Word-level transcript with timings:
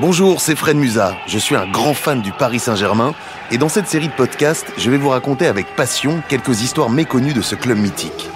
Bonjour, 0.00 0.40
c'est 0.40 0.54
Fred 0.54 0.76
Musa. 0.76 1.16
Je 1.26 1.40
suis 1.40 1.56
un 1.56 1.66
grand 1.68 1.92
fan 1.92 2.22
du 2.22 2.30
Paris 2.30 2.60
Saint-Germain 2.60 3.16
et 3.50 3.58
dans 3.58 3.68
cette 3.68 3.88
série 3.88 4.06
de 4.06 4.12
podcasts, 4.12 4.72
je 4.78 4.92
vais 4.92 4.96
vous 4.96 5.08
raconter 5.08 5.48
avec 5.48 5.74
passion 5.74 6.22
quelques 6.28 6.62
histoires 6.62 6.88
méconnues 6.88 7.32
de 7.32 7.42
ce 7.42 7.56
club 7.56 7.78
mythique. 7.78 8.30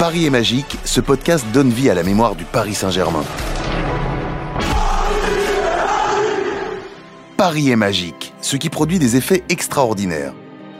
Paris 0.00 0.26
est 0.26 0.30
magique, 0.30 0.76
ce 0.82 1.00
podcast 1.00 1.46
donne 1.52 1.70
vie 1.70 1.88
à 1.88 1.94
la 1.94 2.02
mémoire 2.02 2.34
du 2.34 2.42
Paris 2.42 2.74
Saint-Germain. 2.74 3.22
Paris 7.36 7.70
est 7.70 7.76
magique, 7.76 8.34
ce 8.40 8.56
qui 8.56 8.70
produit 8.70 8.98
des 8.98 9.14
effets 9.14 9.44
extraordinaires. 9.48 10.32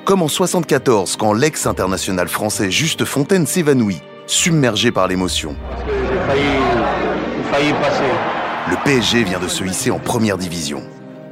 Comme 0.04 0.20
en 0.20 0.28
74 0.28 1.14
quand 1.14 1.32
l'ex-international 1.32 2.26
français 2.26 2.72
Juste 2.72 3.04
Fontaine 3.04 3.46
s'évanouit, 3.46 4.00
submergé 4.26 4.90
par 4.90 5.06
l'émotion. 5.06 5.54
Le 8.68 8.84
PSG 8.84 9.22
vient 9.22 9.38
de 9.38 9.46
se 9.46 9.62
hisser 9.62 9.92
en 9.92 10.00
première 10.00 10.38
division. 10.38 10.82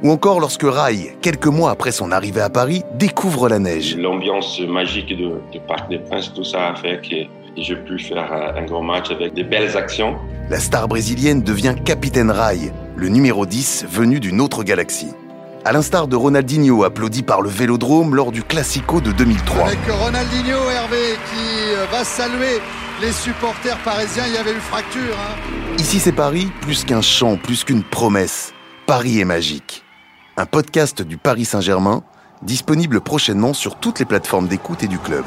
Ou 0.03 0.11
encore 0.11 0.39
lorsque 0.39 0.63
Rai, 0.63 1.17
quelques 1.21 1.47
mois 1.47 1.71
après 1.71 1.91
son 1.91 2.11
arrivée 2.11 2.39
à 2.39 2.49
Paris, 2.49 2.83
découvre 2.93 3.49
la 3.49 3.59
neige. 3.59 3.97
L'ambiance 3.97 4.59
magique 4.61 5.09
de, 5.17 5.41
Parc 5.67 5.89
des 5.89 5.99
Princes, 5.99 6.33
tout 6.33 6.45
ça 6.45 6.69
a 6.69 6.75
fait 6.75 7.01
que 7.01 7.61
j'ai 7.61 7.75
pu 7.75 7.99
faire 7.99 8.31
un 8.31 8.63
grand 8.63 8.83
match 8.83 9.11
avec 9.11 9.33
des 9.33 9.43
belles 9.43 9.75
actions. 9.75 10.15
La 10.49 10.59
star 10.59 10.87
brésilienne 10.87 11.41
devient 11.41 11.75
capitaine 11.83 12.31
Rai, 12.31 12.71
le 12.95 13.09
numéro 13.09 13.45
10 13.45 13.87
venu 13.89 14.21
d'une 14.21 14.39
autre 14.39 14.63
galaxie. 14.63 15.13
À 15.67 15.71
l'instar 15.71 16.07
de 16.07 16.15
Ronaldinho 16.15 16.83
applaudi 16.83 17.23
par 17.23 17.41
le 17.41 17.49
Vélodrome 17.49 18.13
lors 18.13 18.31
du 18.31 18.43
Classico 18.43 19.01
de 19.01 19.11
2003. 19.11 19.65
Avec 19.65 19.79
Ronaldinho 19.89 20.69
Hervé 20.69 21.17
qui 21.33 21.73
euh, 21.73 21.87
va 21.91 22.03
saluer 22.03 22.61
les 23.01 23.11
supporters 23.11 23.79
parisiens, 23.79 24.25
il 24.27 24.33
y 24.35 24.37
avait 24.37 24.53
une 24.53 24.59
fracture. 24.59 25.01
Hein. 25.01 25.75
Ici 25.79 25.99
c'est 25.99 26.11
Paris, 26.11 26.49
plus 26.61 26.83
qu'un 26.83 27.01
chant, 27.01 27.37
plus 27.37 27.63
qu'une 27.63 27.81
promesse. 27.81 28.53
Paris 28.85 29.19
est 29.19 29.25
magique. 29.25 29.83
Un 30.37 30.45
podcast 30.45 31.01
du 31.01 31.17
Paris 31.17 31.45
Saint-Germain, 31.45 32.03
disponible 32.43 33.01
prochainement 33.01 33.55
sur 33.55 33.77
toutes 33.79 33.97
les 33.97 34.05
plateformes 34.05 34.47
d'écoute 34.47 34.83
et 34.83 34.87
du 34.87 34.99
club. 34.99 35.25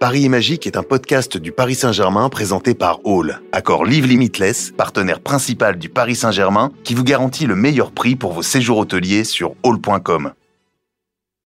Paris 0.00 0.26
est 0.26 0.28
magique 0.28 0.68
est 0.68 0.76
un 0.76 0.84
podcast 0.84 1.36
du 1.38 1.50
Paris 1.50 1.74
Saint-Germain 1.74 2.28
présenté 2.28 2.74
par 2.74 3.00
Hall, 3.04 3.40
accord 3.50 3.84
Live 3.84 4.06
Limitless, 4.06 4.70
partenaire 4.76 5.18
principal 5.18 5.76
du 5.76 5.88
Paris 5.88 6.14
Saint-Germain, 6.14 6.70
qui 6.84 6.94
vous 6.94 7.02
garantit 7.02 7.46
le 7.46 7.56
meilleur 7.56 7.90
prix 7.90 8.14
pour 8.14 8.32
vos 8.32 8.42
séjours 8.42 8.78
hôteliers 8.78 9.24
sur 9.24 9.54
hall.com. 9.64 10.34